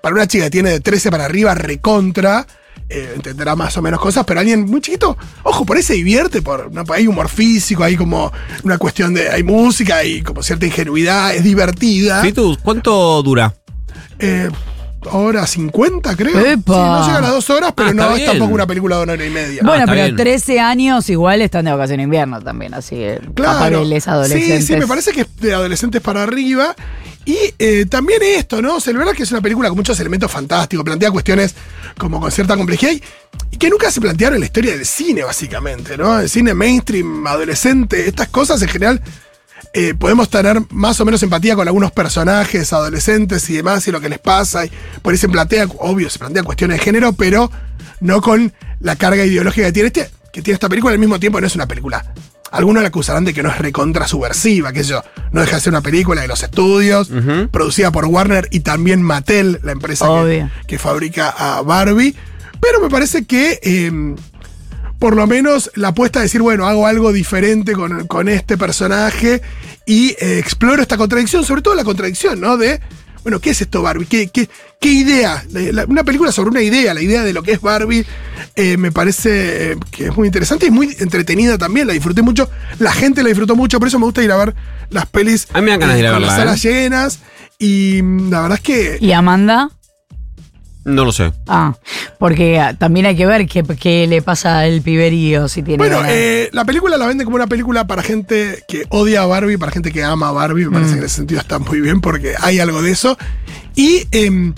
para 0.03 0.15
una 0.15 0.27
chica 0.27 0.45
que 0.45 0.51
tiene 0.51 0.71
de 0.71 0.81
13 0.81 1.11
para 1.11 1.25
arriba, 1.25 1.55
recontra, 1.55 2.47
eh, 2.89 3.13
entenderá 3.17 3.55
más 3.55 3.77
o 3.77 3.83
menos 3.83 4.01
cosas, 4.01 4.25
pero 4.25 4.41
alguien 4.41 4.65
muy 4.65 4.81
chiquito, 4.81 5.17
ojo, 5.43 5.67
por 5.67 5.77
ahí 5.77 5.83
se 5.83 5.95
divierte, 5.95 6.41
por, 6.41 6.73
¿no? 6.73 6.85
hay 6.95 7.07
humor 7.07 7.29
físico, 7.29 7.85
hay 7.85 7.97
como 7.97 8.33
una 8.63 8.79
cuestión 8.79 9.13
de, 9.13 9.29
hay 9.29 9.43
música, 9.43 9.97
hay 9.97 10.23
como 10.23 10.43
cierta 10.43 10.65
ingenuidad, 10.67 11.35
es 11.35 11.45
divertida. 11.45 12.23
Fitus, 12.23 12.59
¿cuánto 12.59 13.23
dura? 13.23 13.55
Eh, 14.19 14.49
hora 15.11 15.47
50, 15.47 16.17
creo. 16.17 16.39
¡Epa! 16.39 16.73
Sí, 16.75 16.81
no 16.81 17.07
llega 17.07 17.19
a 17.19 17.21
las 17.21 17.31
dos 17.33 17.51
horas, 17.51 17.73
pero 17.77 17.91
Ah, 17.91 17.93
no 17.95 18.17
es 18.17 18.25
tampoco 18.25 18.53
una 18.55 18.67
película 18.67 18.97
de 18.97 19.03
una 19.05 19.13
hora 19.13 19.27
y 19.27 19.31
media. 19.31 19.61
Bueno, 19.63 19.81
está 19.81 19.93
pero 19.93 20.05
bien. 20.05 20.17
13 20.17 20.61
años 20.61 21.09
igual 21.11 21.43
están 21.43 21.65
de 21.67 21.73
vacaciones 21.73 21.99
de 21.99 22.05
invierno 22.05 22.41
también, 22.41 22.73
así 22.75 22.97
que 22.97 23.21
capaz 23.35 23.69
que 23.71 23.85
les 23.85 24.09
adolescentes. 24.09 24.61
Sí, 24.67 24.73
sí, 24.75 24.77
me 24.79 24.87
parece 24.87 25.13
que 25.13 25.21
es 25.23 25.37
de 25.41 25.53
adolescentes 25.55 26.01
para 26.01 26.23
arriba. 26.23 26.75
Y 27.29 27.55
eh, 27.59 27.85
también 27.85 28.23
esto, 28.23 28.63
¿no? 28.63 28.77
O 28.77 28.81
sea, 28.81 28.91
la 28.95 29.01
verdad 29.01 29.13
que 29.13 29.23
es 29.23 29.31
una 29.31 29.43
película 29.43 29.69
con 29.69 29.77
muchos 29.77 30.01
elementos 30.01 30.33
fantásticos, 30.33 30.83
plantea 30.83 31.11
cuestiones 31.11 31.55
como 31.99 32.23
con 32.23 32.33
cierta 32.33 32.57
complejidad 32.57 32.93
y, 32.93 33.57
que 33.59 33.69
nunca 33.69 33.91
se 33.91 34.01
plantearon 34.01 34.37
en 34.37 34.41
la 34.41 34.47
historia 34.47 34.73
del 34.75 34.87
cine, 34.87 35.25
básicamente, 35.25 35.99
¿no? 35.99 36.19
El 36.19 36.31
cine 36.31 36.55
mainstream, 36.55 37.27
adolescente, 37.27 38.09
estas 38.09 38.29
cosas 38.29 38.63
en 38.63 38.69
general. 38.69 39.03
eh, 39.75 39.93
podemos 39.93 40.31
tener 40.31 40.63
más 40.71 40.99
o 41.01 41.05
menos 41.05 41.23
empatía 41.23 41.55
con 41.55 41.69
algunos 41.69 41.93
personajes 41.93 42.73
adolescentes 42.73 43.51
y 43.51 43.57
demás 43.57 43.87
y 43.87 43.93
lo 43.93 44.01
que 44.01 44.09
les 44.09 44.21
pasa. 44.21 44.65
Y 44.65 44.73
por 45.03 45.13
ahí 45.13 45.19
se 45.19 45.29
plantea, 45.29 45.67
obvio, 45.81 46.09
se 46.09 46.19
plantean 46.19 46.47
cuestiones 46.47 46.79
de 46.79 46.83
género, 46.83 47.13
pero 47.13 47.51
no 48.01 48.23
con 48.23 48.55
la 48.81 48.97
carga 48.97 49.23
ideológica 49.27 49.67
que 49.67 49.73
tiene 49.73 49.89
este, 49.89 50.09
que 50.33 50.41
tiene 50.41 50.55
esta 50.55 50.71
película 50.71 50.95
al 50.95 50.99
mismo 50.99 51.21
tiempo 51.21 51.43
no 51.43 51.47
es 51.47 51.55
una 51.55 51.69
película. 51.69 52.11
Algunos 52.51 52.83
la 52.83 52.89
acusarán 52.89 53.25
de 53.25 53.35
que 53.35 53.43
no 53.43 53.51
es 53.51 53.59
recontra 53.59 54.07
subversiva, 54.07 54.73
que 54.73 54.83
yo, 54.83 55.03
no 55.33 55.41
deja 55.41 55.57
de 55.57 55.63
ser 55.63 55.73
una 55.73 55.83
película 55.83 56.23
de 56.23 56.29
los 56.29 56.43
estudios, 56.43 57.11
producida 57.51 57.91
por 57.93 58.07
Warner 58.07 58.49
y 58.51 58.61
también 58.61 59.03
Mattel, 59.03 59.61
la 59.63 59.73
empresa 59.73 60.07
que, 60.67 60.79
fabrica 60.79 61.29
a 61.29 61.63
Barbie. 61.63 62.15
Pero 62.61 62.81
me 62.81 62.89
parece 62.89 63.25
que 63.25 63.61
eh, 63.63 64.15
por 64.99 65.15
lo 65.15 65.27
menos 65.27 65.71
la 65.75 65.89
apuesta 65.89 66.19
a 66.19 66.23
decir, 66.23 66.43
bueno, 66.43 66.67
hago 66.67 66.87
algo 66.87 67.13
diferente 67.13 67.73
con, 67.73 68.07
con 68.07 68.29
este 68.29 68.57
personaje 68.57 69.43
y 69.87 70.11
eh, 70.19 70.39
exploro 70.39 70.83
esta 70.83 70.97
contradicción, 70.97 71.45
sobre 71.45 71.63
todo 71.63 71.75
la 71.75 71.85
contradicción, 71.85 72.41
¿no? 72.41 72.57
De, 72.57 72.81
bueno, 73.23 73.41
¿qué 73.41 73.51
es 73.51 73.61
esto 73.61 73.83
Barbie? 73.83 74.07
¿Qué, 74.07 74.29
qué, 74.29 74.49
qué 74.81 74.89
idea? 74.93 75.45
La- 75.51 75.73
la- 75.73 75.85
una 75.87 76.05
película 76.05 76.33
sobre 76.33 76.51
una 76.51 76.63
idea, 76.63 76.95
la 76.95 77.03
idea 77.03 77.23
de 77.25 77.33
lo 77.33 77.43
que 77.43 77.53
es 77.53 77.61
Barbie, 77.61 78.05
eh, 78.57 78.77
me 78.77 78.93
parece 78.93 79.73
eh, 79.73 79.77
que 79.91 80.07
es 80.07 80.17
muy 80.17 80.27
interesante 80.27 80.67
y 80.67 80.71
muy 80.71 80.95
entretenida 80.99 81.59
también, 81.59 81.87
la 81.87 81.93
disfruté 81.93 82.23
mucho, 82.23 82.49
la 82.79 82.93
gente 82.93 83.23
la 83.23 83.29
disfrutó 83.29 83.57
mucho, 83.57 83.79
por 83.79 83.89
eso 83.89 83.99
me 83.99 84.05
gusta 84.07 84.23
ir 84.23 84.33
a 84.33 84.37
ver 84.37 84.55
las 84.91 85.07
pelis 85.07 85.47
A 85.53 85.59
mí 85.61 85.65
me 85.67 85.71
dan 85.73 85.81
ganas 85.81 85.95
de 85.97 86.01
ir 86.01 86.07
a 86.07 86.13
con 86.13 86.23
las 86.23 86.31
salas 86.37 86.63
llenas 86.63 87.19
y 87.59 88.01
mm, 88.03 88.31
la 88.31 88.41
verdad 88.43 88.59
es 88.59 88.65
que... 88.65 88.99
¿Y 89.01 89.13
Amanda? 89.13 89.71
No 90.89 91.05
lo 91.05 91.13
sé. 91.13 91.33
Ah, 91.47 91.75
porque 92.19 92.59
ah, 92.59 92.75
también 92.77 93.07
hay 93.07 93.17
que 93.17 93.27
ver 93.27 93.47
qué, 93.47 93.63
qué 93.79 94.07
le 94.07 94.23
pasa 94.23 94.61
al 94.61 94.81
piberío 94.83 95.49
si 95.49 95.63
tiene. 95.63 95.77
Bueno, 95.79 96.01
eh, 96.09 96.49
la 96.53 96.65
película 96.65 96.97
la 96.97 97.07
venden 97.07 97.25
como 97.25 97.37
una 97.37 97.47
película 97.47 97.87
para 97.87 98.03
gente 98.03 98.65
que 98.67 98.85
odia 98.89 99.23
a 99.23 99.27
Barbie, 99.27 99.57
para 99.59 99.71
gente 99.73 99.93
que 99.93 100.03
ama 100.03 100.29
a 100.29 100.33
Barbie. 100.33 100.65
Me 100.65 100.71
Mm. 100.71 100.73
parece 100.75 100.93
que 100.95 100.99
en 101.01 101.05
ese 101.07 101.17
sentido 101.17 101.41
está 101.41 101.59
muy 101.59 101.81
bien 101.81 102.01
porque 102.01 102.35
hay 102.41 102.59
algo 102.59 102.81
de 102.83 102.91
eso. 102.91 103.17
Y 103.75 104.07
em, 104.13 104.55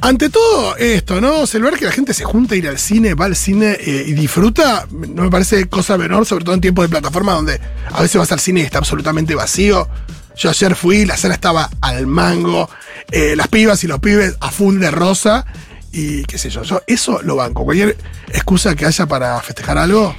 ante 0.00 0.28
todo 0.28 0.76
esto, 0.76 1.20
¿no? 1.20 1.46
Celebrar 1.46 1.78
que 1.78 1.84
la 1.86 1.92
gente 1.92 2.12
se 2.14 2.24
junta 2.24 2.54
a 2.54 2.58
ir 2.58 2.68
al 2.68 2.78
cine, 2.78 3.14
va 3.14 3.24
al 3.24 3.36
cine 3.36 3.76
eh, 3.80 4.04
y 4.06 4.12
disfruta, 4.12 4.86
no 4.90 5.22
me 5.22 5.30
parece 5.30 5.66
cosa 5.68 5.96
menor, 5.98 6.26
sobre 6.26 6.44
todo 6.44 6.54
en 6.54 6.60
tiempos 6.60 6.84
de 6.84 6.88
plataforma 6.88 7.32
donde 7.32 7.60
a 7.92 8.02
veces 8.02 8.16
vas 8.18 8.30
al 8.32 8.40
cine 8.40 8.60
y 8.60 8.64
está 8.64 8.78
absolutamente 8.78 9.34
vacío. 9.34 9.88
Yo 10.36 10.50
ayer 10.50 10.76
fui, 10.76 11.04
la 11.04 11.16
sala 11.16 11.34
estaba 11.34 11.68
al 11.80 12.06
mango, 12.06 12.70
eh, 13.10 13.34
las 13.36 13.48
pibas 13.48 13.82
y 13.84 13.86
los 13.86 14.00
pibes 14.00 14.36
a 14.40 14.50
full 14.50 14.78
de 14.78 14.90
rosa. 14.90 15.46
Y 15.92 16.24
qué 16.24 16.36
sé 16.38 16.50
yo, 16.50 16.62
yo 16.62 16.82
eso 16.86 17.22
lo 17.22 17.36
banco. 17.36 17.64
Cualquier 17.64 17.96
excusa 18.32 18.74
que 18.76 18.84
haya 18.86 19.06
para 19.06 19.40
festejar 19.40 19.78
algo, 19.78 20.14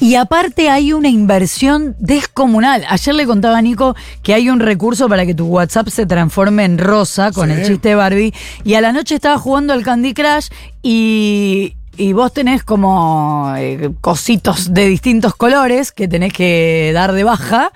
Y 0.00 0.14
aparte 0.14 0.70
hay 0.70 0.94
una 0.94 1.08
inversión 1.10 1.94
descomunal. 1.98 2.86
Ayer 2.88 3.14
le 3.14 3.26
contaba 3.26 3.58
a 3.58 3.62
Nico 3.62 3.94
que 4.22 4.32
hay 4.32 4.48
un 4.48 4.60
recurso 4.60 5.08
para 5.10 5.26
que 5.26 5.34
tu 5.34 5.46
WhatsApp 5.48 5.88
se 5.88 6.06
transforme 6.06 6.64
en 6.64 6.78
rosa 6.78 7.32
con 7.32 7.50
Sí. 7.50 7.56
el 7.56 7.66
chiste 7.66 7.90
de 7.90 7.94
Barbie. 7.96 8.32
Y 8.64 8.74
a 8.74 8.80
la 8.80 8.92
noche 8.92 9.16
estaba 9.16 9.36
jugando 9.36 9.74
al 9.74 9.82
Candy 9.82 10.14
Crush 10.14 10.48
y, 10.82 11.76
y 11.98 12.12
vos 12.14 12.32
tenés 12.32 12.62
como 12.64 13.52
eh, 13.58 13.90
cositos 14.00 14.72
de 14.72 14.86
distintos 14.86 15.34
colores 15.34 15.92
que 15.92 16.08
tenés 16.08 16.32
que 16.32 16.92
dar 16.94 17.12
de 17.12 17.24
baja. 17.24 17.70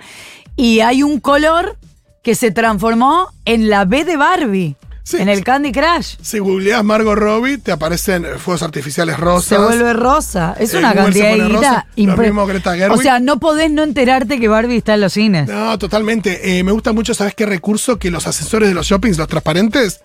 Y 0.55 0.79
hay 0.79 1.03
un 1.03 1.19
color 1.19 1.77
que 2.25 2.35
se 2.35 2.49
transformó 2.51 3.29
en 3.45 3.69
la 3.69 3.85
B 3.85 4.03
de 4.03 4.17
Barbie. 4.17 4.75
Sí. 5.03 5.17
En 5.17 5.29
el 5.29 5.43
Candy 5.43 5.71
Crush. 5.71 6.15
si 6.23 6.39
googleás 6.39 6.83
Margot 6.83 7.15
Robbie, 7.15 7.59
te 7.59 7.71
aparecen 7.71 8.25
fuegos 8.39 8.63
artificiales 8.63 9.19
rosas. 9.19 9.45
Se 9.49 9.57
vuelve 9.59 9.93
rosa. 9.93 10.55
Es 10.59 10.73
una 10.73 10.93
Google 10.93 11.03
cantidad 11.03 11.29
de 11.29 11.35
guita 11.35 11.47
rosa. 11.53 11.87
Lo 11.95 12.03
impre- 12.03 12.21
mismo 12.23 12.47
Greta 12.47 12.75
Gerwig. 12.75 12.99
O 12.99 13.01
sea, 13.03 13.19
no 13.19 13.39
podés 13.39 13.69
no 13.69 13.83
enterarte 13.83 14.39
que 14.39 14.47
Barbie 14.47 14.77
está 14.77 14.95
en 14.95 15.01
los 15.01 15.13
cines. 15.13 15.47
No, 15.47 15.77
totalmente. 15.77 16.57
Eh, 16.57 16.63
me 16.63 16.71
gusta 16.71 16.91
mucho, 16.91 17.13
¿sabes 17.13 17.35
qué 17.35 17.45
recurso? 17.45 17.99
Que 17.99 18.09
los 18.09 18.25
asesores 18.25 18.67
de 18.67 18.73
los 18.73 18.87
shoppings, 18.87 19.19
los 19.19 19.27
transparentes, 19.27 20.01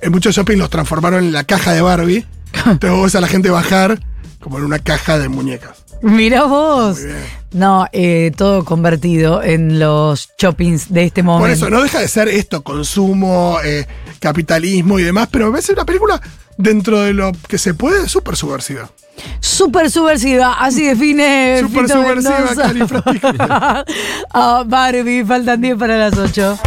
en 0.00 0.12
muchos 0.12 0.36
shoppings 0.36 0.60
los 0.60 0.70
transformaron 0.70 1.24
en 1.24 1.32
la 1.32 1.42
caja 1.42 1.72
de 1.72 1.80
Barbie. 1.80 2.24
Entonces 2.66 2.90
vos 2.92 3.02
ves 3.06 3.14
a 3.16 3.20
la 3.20 3.26
gente 3.26 3.50
bajar 3.50 3.98
como 4.38 4.58
en 4.58 4.64
una 4.64 4.78
caja 4.78 5.18
de 5.18 5.28
muñecas. 5.28 5.83
Mirá 6.02 6.44
vos. 6.44 6.98
Muy 6.98 7.06
bien. 7.06 7.44
No, 7.54 7.86
eh, 7.92 8.32
todo 8.36 8.64
convertido 8.64 9.40
en 9.40 9.78
los 9.78 10.28
shoppings 10.36 10.92
de 10.92 11.04
este 11.04 11.22
momento. 11.22 11.44
Por 11.44 11.50
eso, 11.50 11.70
no 11.70 11.82
deja 11.82 12.00
de 12.00 12.08
ser 12.08 12.28
esto, 12.28 12.64
consumo, 12.64 13.58
eh, 13.64 13.86
capitalismo 14.18 14.98
y 14.98 15.04
demás, 15.04 15.28
pero 15.30 15.46
me 15.46 15.52
parece 15.52 15.72
una 15.72 15.84
película 15.84 16.20
dentro 16.56 17.00
de 17.00 17.12
lo 17.12 17.30
que 17.48 17.58
se 17.58 17.74
puede, 17.74 18.08
súper 18.08 18.34
subversiva. 18.34 18.90
Súper 19.38 19.88
subversiva, 19.88 20.54
así 20.54 20.84
define. 20.84 21.60
Súper 21.60 21.88
subversiva. 21.88 23.84
Ah, 24.32 24.64
Barbie, 24.66 25.24
faltan 25.24 25.60
10 25.60 25.76
para 25.78 25.96
las 25.96 26.18
8. 26.18 26.58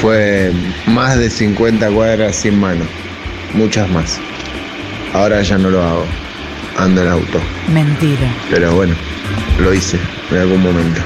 Fue 0.00 0.52
más 0.86 1.16
de 1.16 1.30
50 1.30 1.88
cuadras 1.90 2.34
sin 2.34 2.58
mano, 2.58 2.84
muchas 3.54 3.88
más. 3.90 4.18
Ahora 5.12 5.40
ya 5.42 5.56
no 5.56 5.70
lo 5.70 5.82
hago, 5.82 6.04
ando 6.78 7.02
en 7.02 7.08
auto, 7.08 7.40
Mentira. 7.68 8.32
pero 8.50 8.74
bueno, 8.74 8.94
lo 9.60 9.72
hice 9.74 9.98
en 10.30 10.38
algún 10.38 10.62
momento. 10.62 11.00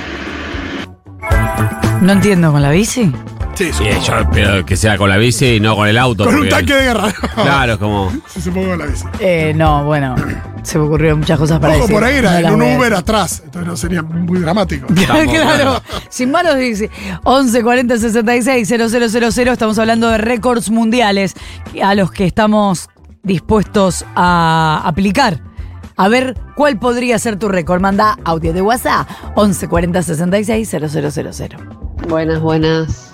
No 2.01 2.13
entiendo 2.13 2.51
con 2.53 2.63
la 2.63 2.71
bici. 2.71 3.13
Sí, 3.55 3.65
Y 3.69 3.73
supongo. 3.75 4.01
yo 4.07 4.19
espero 4.21 4.65
que 4.65 4.75
sea 4.77 4.97
con 4.97 5.11
la 5.11 5.19
bici 5.19 5.57
y 5.57 5.61
no 5.61 5.77
con 5.77 5.87
el 5.87 5.99
auto. 5.99 6.25
Con 6.25 6.33
un 6.35 6.41
porque- 6.41 6.51
tanque 6.55 6.75
de 6.75 6.83
guerra. 6.83 7.13
Claro, 7.35 7.73
es 7.75 7.79
como. 7.79 8.11
Sí, 8.27 8.41
supongo 8.41 8.69
con 8.71 8.79
la 8.79 8.87
bici. 8.87 9.05
Eh, 9.19 9.53
no, 9.55 9.85
bueno, 9.85 10.15
se 10.63 10.79
me 10.79 10.85
ocurrieron 10.85 11.19
muchas 11.19 11.39
cosas 11.39 11.59
para 11.59 11.75
Ojo, 11.75 11.83
decir. 11.83 11.95
por 11.95 12.05
ahí 12.05 12.17
era 12.17 12.39
en 12.39 12.43
las 12.45 12.53
un 12.53 12.61
voy 12.61 12.73
a 12.73 12.79
Uber 12.79 12.95
atrás. 12.95 13.43
Entonces 13.45 13.69
no 13.69 13.77
sería 13.77 14.03
muy 14.03 14.39
dramático. 14.41 14.87
Claro. 14.95 15.83
sin 16.09 16.31
manos 16.31 16.57
dice 16.57 16.89
11 17.25 17.63
40 17.63 17.99
66 17.99 18.67
000. 18.69 19.53
Estamos 19.53 19.79
hablando 19.79 20.09
de 20.09 20.17
récords 20.19 20.71
mundiales 20.71 21.35
a 21.83 21.95
los 21.95 22.11
que 22.13 22.25
estamos 22.25 22.89
dispuestos 23.23 24.07
a 24.17 24.81
aplicar. 24.87 25.43
A 26.01 26.09
ver 26.09 26.35
cuál 26.55 26.79
podría 26.79 27.19
ser 27.19 27.37
tu 27.37 27.49
récord. 27.49 27.83
Manda 27.83 28.17
audio 28.25 28.55
de 28.55 28.63
WhatsApp 28.63 29.07
11 29.35 29.69
40 29.69 30.03
66 30.03 30.71
000. 30.71 31.49
Buenas, 32.09 32.41
buenas. 32.41 33.13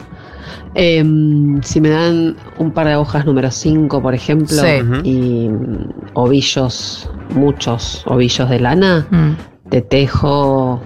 Em, 0.75 1.61
si 1.63 1.81
me 1.81 1.89
dan 1.89 2.37
un 2.59 2.71
par 2.71 2.87
de 2.87 2.95
hojas 2.95 3.27
número 3.27 3.51
5, 3.51 4.01
por 4.01 4.15
ejemplo, 4.15 4.57
Sí. 4.57 4.83
Y 5.03 5.49
mm, 5.49 6.11
ovillos, 6.15 7.11
muchos 7.35 8.05
ovillos 8.07 8.49
de 8.49 8.61
lana, 8.61 9.05
Mm, 9.11 9.33
te 9.69 9.83
tejo 9.83 10.81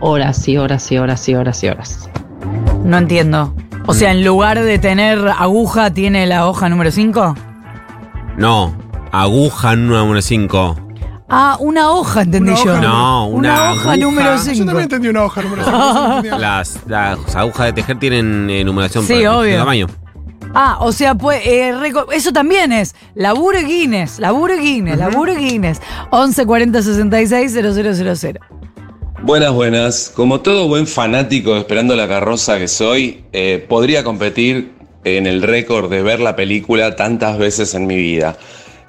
horas 0.00 0.48
y 0.48 0.56
horas 0.56 0.90
y 0.92 0.96
horas 0.96 1.28
y 1.28 1.34
horas 1.34 1.62
y 1.62 1.68
horas. 1.68 2.08
no 2.84 2.96
entiendo. 2.96 3.54
O 3.84 3.92
sea, 3.92 4.12
en 4.12 4.24
lugar 4.24 4.62
de 4.62 4.78
tener 4.78 5.18
aguja, 5.38 5.90
tiene 5.92 6.26
la 6.26 6.48
hoja 6.48 6.70
número 6.70 6.90
5. 6.90 7.34
No, 8.38 8.72
aguja 9.12 9.76
número 9.76 10.22
5. 10.22 10.76
Ah, 11.28 11.56
una 11.60 11.90
hoja, 11.90 12.22
entendí 12.22 12.50
Una 12.50 12.64
yo. 12.64 12.72
hoja 12.72 12.80
No, 12.80 13.26
una 13.28 13.54
hoja 13.54 13.70
aguja. 13.92 13.96
número 13.96 14.32
Yo 14.36 14.38
5. 14.42 14.56
también 14.66 14.82
entendí 14.82 15.08
una 15.08 15.24
hoja 15.24 15.42
número 15.42 15.64
5. 15.64 16.36
Las, 16.38 16.78
las 16.86 17.18
agujas 17.34 17.66
de 17.66 17.72
tejer 17.72 17.98
tienen 17.98 18.48
eh, 18.50 18.62
numeración 18.64 19.04
Sí, 19.06 19.14
de 19.14 19.28
obvio. 19.28 19.56
tamaño. 19.58 19.86
Ah, 20.54 20.76
o 20.80 20.92
sea, 20.92 21.14
pues, 21.14 21.40
eh, 21.46 21.72
eso 22.12 22.32
también 22.32 22.70
es. 22.72 22.94
Laburo 23.14 23.58
Guinness, 23.60 24.18
laburo 24.20 24.54
Guinness, 24.56 24.98
laburo 24.98 25.34
Guinness. 25.34 25.80
11 26.10 26.46
40 26.46 26.82
66 26.82 27.52
000. 27.52 28.38
Buenas, 29.22 29.52
buenas. 29.52 30.12
Como 30.14 30.40
todo 30.40 30.68
buen 30.68 30.86
fanático 30.86 31.54
de 31.54 31.60
Esperando 31.60 31.96
la 31.96 32.06
Carroza 32.06 32.58
que 32.58 32.68
soy, 32.68 33.24
eh, 33.32 33.64
podría 33.68 34.04
competir 34.04 34.74
en 35.04 35.26
el 35.26 35.42
récord 35.42 35.90
de 35.90 36.02
ver 36.02 36.20
la 36.20 36.36
película 36.36 36.94
tantas 36.94 37.38
veces 37.38 37.74
en 37.74 37.86
mi 37.86 37.96
vida. 37.96 38.36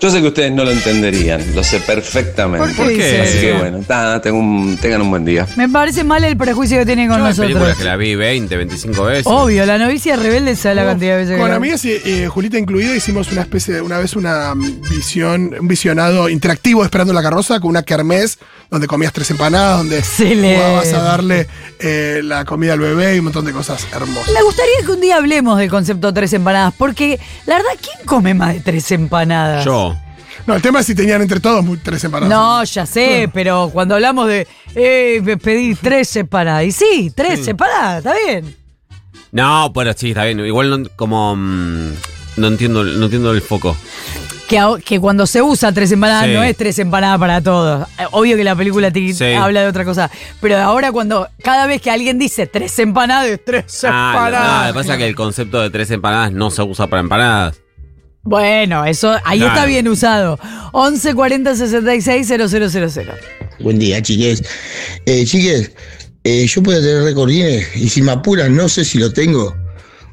Yo 0.05 0.11
sé 0.11 0.21
que 0.21 0.27
ustedes 0.27 0.51
no 0.51 0.63
lo 0.63 0.69
entenderían, 0.69 1.41
lo 1.55 1.63
sé 1.63 1.79
perfectamente. 1.79 2.75
¿Por 2.75 2.89
qué 2.89 3.21
Así 3.23 3.39
que 3.39 3.53
bueno, 3.53 3.79
ta, 3.87 4.21
tengo 4.21 4.37
un- 4.37 4.77
tengan 4.79 5.01
un 5.01 5.09
buen 5.09 5.25
día. 5.25 5.47
Me 5.55 5.67
parece 5.67 6.03
mal 6.03 6.23
el 6.23 6.37
prejuicio 6.37 6.77
que 6.77 6.85
tienen 6.85 7.09
con 7.09 7.17
Yo 7.17 7.25
hay 7.25 7.33
películas 7.33 7.53
nosotros. 7.69 7.77
que 7.79 7.83
la 7.85 7.95
vi 7.95 8.13
20, 8.13 8.55
25 8.55 9.03
veces. 9.03 9.25
Obvio, 9.25 9.65
la 9.65 9.79
novicia 9.79 10.15
rebelde 10.15 10.55
sabe 10.55 10.75
la 10.75 10.85
cantidad 10.85 11.13
de 11.13 11.23
veces 11.23 11.39
Con 11.39 11.49
que 11.49 11.55
amigas 11.55 11.83
y 11.85 11.93
eh, 12.05 12.27
Julita 12.27 12.59
incluida 12.59 12.95
hicimos 12.95 13.31
una 13.31 13.41
especie 13.41 13.73
de, 13.73 13.81
una 13.81 13.97
vez 13.97 14.15
una 14.15 14.53
mm, 14.53 14.81
visión, 14.91 15.55
un 15.59 15.67
visionado 15.67 16.29
interactivo 16.29 16.81
de 16.81 16.85
esperando 16.85 17.11
la 17.11 17.23
carroza 17.23 17.59
con 17.59 17.71
una 17.71 17.81
kermés 17.81 18.37
donde 18.69 18.85
comías 18.85 19.11
tres 19.11 19.31
empanadas, 19.31 19.79
donde 19.79 19.97
Excelente. 19.97 20.55
jugabas 20.57 20.93
a 20.93 21.01
darle 21.01 21.47
eh, 21.79 22.21
la 22.23 22.45
comida 22.45 22.73
al 22.73 22.79
bebé 22.79 23.15
y 23.15 23.19
un 23.19 23.25
montón 23.25 23.45
de 23.45 23.53
cosas 23.53 23.87
hermosas. 23.91 24.31
Me 24.35 24.43
gustaría 24.43 24.85
que 24.85 24.91
un 24.91 25.01
día 25.01 25.15
hablemos 25.17 25.57
del 25.57 25.69
concepto 25.71 26.13
tres 26.13 26.31
empanadas, 26.33 26.75
porque 26.77 27.19
la 27.47 27.55
verdad, 27.55 27.71
¿quién 27.81 28.05
come 28.05 28.35
más 28.35 28.53
de 28.53 28.59
tres 28.59 28.91
empanadas? 28.91 29.65
Yo. 29.65 29.94
No, 30.47 30.55
el 30.55 30.61
tema 30.61 30.79
es 30.81 30.85
si 30.85 30.93
tenían 30.95 31.21
entre 31.21 31.39
todos 31.39 31.65
tres 31.83 32.03
empanadas. 32.03 32.29
No, 32.29 32.63
ya 32.63 32.85
sé, 32.85 33.29
pero 33.33 33.69
cuando 33.73 33.95
hablamos 33.95 34.27
de 34.27 34.47
eh, 34.75 35.19
me 35.23 35.37
pedí 35.37 35.73
tres 35.75 36.07
separadas. 36.07 36.63
Y 36.65 36.71
sí, 36.71 37.11
tres 37.15 37.43
separadas, 37.43 37.99
está 38.05 38.13
bien. 38.25 38.55
No, 39.31 39.69
bueno, 39.71 39.91
sí, 39.95 40.09
está 40.09 40.23
bien. 40.25 40.39
Igual 40.39 40.69
no, 40.83 40.89
como. 40.95 41.35
mm, 41.35 41.91
no 42.37 42.47
entiendo, 42.47 42.83
no 42.83 43.05
entiendo 43.05 43.31
el 43.31 43.41
foco. 43.41 43.75
Que, 44.47 44.99
cuando 44.99 45.25
se 45.25 45.41
usa 45.41 45.71
tres 45.71 45.91
empanadas 45.91 46.25
Sí. 46.27 46.33
no 46.33 46.43
es 46.43 46.55
tres 46.55 46.77
empanadas 46.77 47.17
para 47.19 47.41
todos. 47.41 47.87
Obvio 48.11 48.37
que 48.37 48.43
la 48.43 48.55
película 48.55 48.91
te 48.91 49.11
Sí. 49.13 49.33
habla 49.33 49.61
de 49.61 49.67
otra 49.67 49.83
cosa. 49.83 50.11
Pero 50.39 50.57
ahora 50.59 50.91
cuando 50.91 51.27
cada 51.41 51.65
vez 51.65 51.81
que 51.81 51.89
alguien 51.89 52.19
dice 52.19 52.45
tres 52.45 52.77
empanadas, 52.77 53.25
es 53.25 53.43
tres 53.43 53.83
Ah, 53.85 54.11
empanadas. 54.13 54.47
no, 54.47 54.61
lo 54.67 54.73
que 54.73 54.79
pasa 54.79 54.93
es 54.93 54.99
que 54.99 55.07
el 55.07 55.15
concepto 55.15 55.59
de 55.61 55.71
tres 55.71 55.89
empanadas 55.89 56.31
no 56.31 56.51
se 56.51 56.61
usa 56.61 56.85
para 56.85 56.99
empanadas. 57.01 57.57
Bueno, 58.25 58.83
eso 58.85 59.15
ahí 59.23 59.43
está 59.43 59.67
bien 59.67 59.87
usado. 59.87 60.39
11 60.73 61.13
40 61.13 61.55
66 61.55 62.27
000. 62.27 63.03
Buen 63.59 63.77
día, 63.77 64.01
chiques. 64.01 64.43
Eh, 65.05 65.23
chiques, 65.25 65.71
eh, 66.23 66.47
yo 66.47 66.63
puedo 66.63 66.81
tener 66.81 67.03
récord 67.03 67.29
Guinness 67.29 67.67
y 67.75 67.87
si 67.87 68.01
me 68.01 68.11
apuran, 68.11 68.55
no 68.55 68.67
sé 68.67 68.83
si 68.83 68.97
lo 68.97 69.13
tengo, 69.13 69.55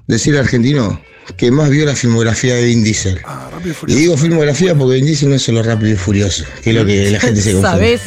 decir 0.06 0.36
argentino 0.36 1.00
que 1.38 1.50
más 1.50 1.70
vio 1.70 1.86
la 1.86 1.96
filmografía 1.96 2.54
de 2.54 2.66
Vin 2.66 2.84
Diesel. 2.84 3.18
Ah, 3.24 3.48
rápido 3.50 3.74
y 3.86 3.92
Y 3.92 3.96
digo 3.96 4.18
filmografía 4.18 4.74
porque 4.74 4.96
Vin 4.96 5.06
Diesel 5.06 5.30
no 5.30 5.36
es 5.36 5.42
solo 5.42 5.62
rápido 5.62 5.92
y 5.92 5.96
furioso, 5.96 6.44
que 6.62 6.70
es 6.70 6.76
lo 6.76 6.84
que 6.84 7.10
la 7.10 7.18
gente 7.18 7.40
se 7.40 7.52
confunde. 7.60 7.98
¿Sabes? 7.98 8.00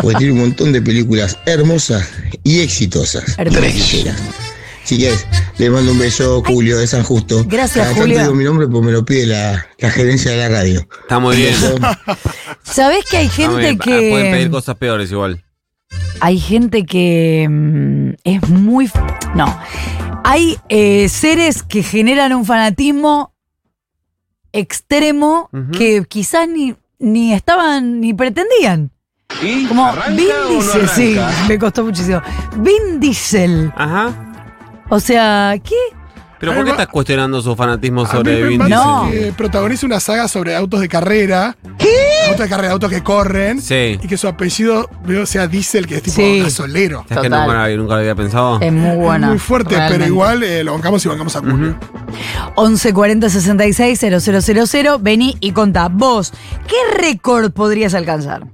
Porque 0.00 0.18
tiene 0.18 0.34
un 0.34 0.38
montón 0.38 0.72
de 0.72 0.80
películas 0.80 1.36
hermosas 1.46 2.08
y 2.44 2.60
exitosas. 2.60 3.36
Hermosas. 3.36 4.47
Chiques, 4.88 5.26
le 5.58 5.68
mando 5.68 5.92
un 5.92 5.98
beso, 5.98 6.42
Julio, 6.46 6.78
de 6.78 6.86
San 6.86 7.02
Justo. 7.02 7.44
Gracias, 7.46 7.84
Cada 7.84 7.88
tanto 7.88 8.00
Julio. 8.00 8.20
digo 8.22 8.34
mi 8.34 8.44
nombre 8.44 8.66
porque 8.68 8.86
me 8.86 8.92
lo 8.92 9.04
pide 9.04 9.26
la, 9.26 9.66
la 9.76 9.90
gerencia 9.90 10.30
de 10.30 10.38
la 10.38 10.48
radio. 10.48 10.80
Está 11.02 11.18
muy 11.18 11.36
bien. 11.36 11.54
¿Sabés 12.62 13.04
que 13.04 13.18
hay 13.18 13.28
gente 13.28 13.58
bien. 13.58 13.78
Ah, 13.82 13.84
Pueden 13.84 14.32
pedir 14.32 14.46
que. 14.46 14.50
cosas 14.50 14.76
peores 14.76 15.12
igual. 15.12 15.44
Hay 16.20 16.38
gente 16.40 16.86
que 16.86 17.46
mm, 17.50 18.10
es 18.24 18.48
muy. 18.48 18.90
No. 19.34 19.60
Hay 20.24 20.56
eh, 20.70 21.10
seres 21.10 21.62
que 21.62 21.82
generan 21.82 22.32
un 22.32 22.46
fanatismo 22.46 23.34
extremo 24.52 25.50
que 25.76 26.02
quizás 26.08 26.48
ni, 26.48 26.74
ni 26.98 27.34
estaban 27.34 28.00
ni 28.00 28.14
pretendían. 28.14 28.90
Como 29.68 29.92
Vin 30.16 30.28
Diesel, 30.48 30.88
sí, 30.88 31.16
me 31.46 31.58
costó 31.58 31.84
muchísimo. 31.84 32.22
Vin 32.56 32.98
Diesel. 32.98 33.70
Ajá. 33.76 34.27
O 34.88 35.00
sea, 35.00 35.54
¿qué? 35.62 35.74
Pero 36.40 36.54
¿por 36.54 36.64
qué 36.64 36.70
estás 36.70 36.86
cuestionando 36.86 37.42
su 37.42 37.56
fanatismo 37.56 38.02
A 38.02 38.06
sobre 38.12 38.44
Vin 38.44 38.58
parece 38.60 38.76
No. 38.76 39.08
que 39.10 39.32
protagoniza 39.36 39.84
una 39.86 39.98
saga 39.98 40.28
sobre 40.28 40.54
autos 40.54 40.78
de 40.80 40.88
carrera. 40.88 41.56
¿Qué? 41.78 41.88
Autos 42.28 42.44
de 42.44 42.48
carrera, 42.48 42.72
autos 42.74 42.90
que 42.90 43.02
corren. 43.02 43.60
Sí. 43.60 43.98
Y 44.00 44.06
que 44.06 44.16
su 44.16 44.28
apellido 44.28 44.88
veo, 45.04 45.26
sea 45.26 45.48
Diesel, 45.48 45.88
que 45.88 45.96
es 45.96 46.02
tipo 46.04 46.14
Sí. 46.14 46.40
gasolero. 46.40 47.04
¿Sabes 47.08 47.24
que 47.24 47.28
Total. 47.30 47.46
nunca, 47.48 47.68
nunca 47.76 47.94
lo 47.94 48.00
había 48.00 48.14
pensado? 48.14 48.60
Es 48.60 48.72
muy 48.72 48.96
buena. 48.96 49.26
Es 49.26 49.30
muy 49.30 49.38
fuerte, 49.40 49.70
realmente. 49.74 49.98
pero 49.98 50.06
igual 50.14 50.42
eh, 50.44 50.62
lo 50.62 50.74
bancamos 50.74 51.04
y 51.04 51.08
bancamos 51.08 51.34
a 51.34 51.40
Julio. 51.40 51.76
11 52.54 52.92
40 52.94 53.28
66 53.30 53.98
000. 53.98 54.98
Vení 55.00 55.36
y 55.40 55.50
contá, 55.50 55.88
vos, 55.88 56.32
¿qué 56.68 56.76
récord 57.00 57.50
podrías 57.50 57.94
alcanzar? 57.94 58.44